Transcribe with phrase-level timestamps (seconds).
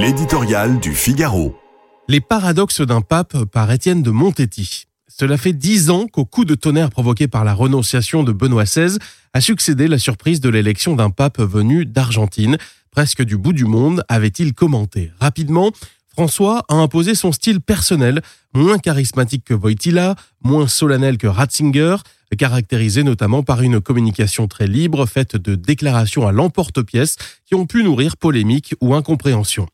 [0.00, 1.58] L'éditorial du Figaro.
[2.06, 4.84] Les paradoxes d'un pape par Étienne de Montetti.
[5.08, 8.98] Cela fait dix ans qu'au coup de tonnerre provoqué par la renonciation de Benoît XVI
[9.32, 12.58] a succédé la surprise de l'élection d'un pape venu d'Argentine,
[12.92, 15.10] presque du bout du monde, avait-il commenté.
[15.18, 15.72] Rapidement,
[16.06, 18.22] François a imposé son style personnel,
[18.54, 21.96] moins charismatique que Wojtyla, moins solennel que Ratzinger,
[22.36, 27.16] caractérisé notamment par une communication très libre faite de déclarations à l'emporte-pièce
[27.46, 29.66] qui ont pu nourrir polémiques ou incompréhension.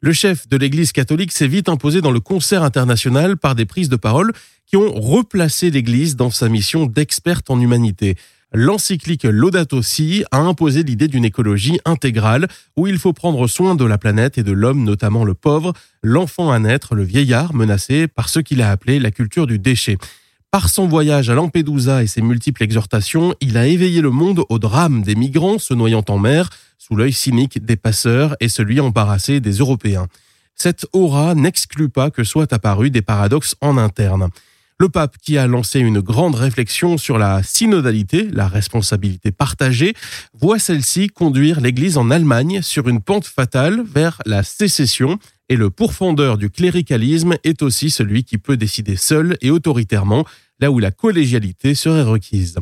[0.00, 3.88] Le chef de l'Église catholique s'est vite imposé dans le concert international par des prises
[3.88, 4.32] de parole
[4.66, 8.16] qui ont replacé l'Église dans sa mission d'experte en humanité.
[8.52, 12.46] L'encyclique Laudato Si a imposé l'idée d'une écologie intégrale
[12.76, 16.50] où il faut prendre soin de la planète et de l'homme, notamment le pauvre, l'enfant
[16.50, 19.98] à naître, le vieillard menacé par ce qu'il a appelé la culture du déchet.
[20.56, 24.58] Par son voyage à Lampedusa et ses multiples exhortations, il a éveillé le monde au
[24.58, 26.48] drame des migrants se noyant en mer,
[26.78, 30.06] sous l'œil cynique des passeurs et celui embarrassé des Européens.
[30.54, 34.30] Cette aura n'exclut pas que soient apparus des paradoxes en interne.
[34.78, 39.92] Le pape qui a lancé une grande réflexion sur la synodalité, la responsabilité partagée,
[40.32, 45.18] voit celle-ci conduire l'Église en Allemagne sur une pente fatale vers la sécession
[45.48, 50.24] et le pourfendeur du cléricalisme est aussi celui qui peut décider seul et autoritairement,
[50.60, 52.56] là où la collégialité serait requise.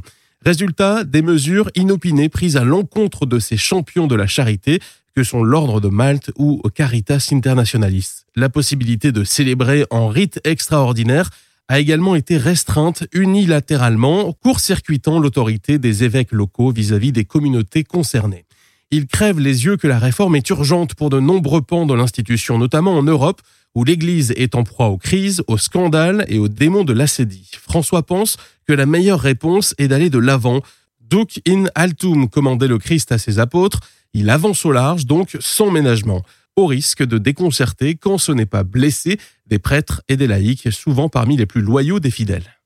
[0.44, 4.80] Résultat, des mesures inopinées prises à l'encontre de ces champions de la charité
[5.14, 8.24] que sont l'Ordre de Malte ou Caritas Internationalis.
[8.36, 11.30] La possibilité de célébrer en rite extraordinaire
[11.68, 18.44] a également été restreinte unilatéralement, court-circuitant l'autorité des évêques locaux vis-à-vis des communautés concernées.
[18.90, 22.58] Il crève les yeux que la réforme est urgente pour de nombreux pans de l'institution,
[22.58, 23.40] notamment en Europe,
[23.74, 27.50] où l'Église est en proie aux crises, aux scandales et aux démons de l'acédie.
[27.60, 30.62] François pense que la meilleure réponse est d'aller de l'avant.
[31.00, 33.80] Duc in altum, commandait le Christ à ses apôtres.
[34.12, 36.22] Il avance au large, donc sans ménagement
[36.56, 41.08] au risque de déconcerter, quand ce n'est pas blessé, des prêtres et des laïcs, souvent
[41.08, 42.58] parmi les plus loyaux des fidèles.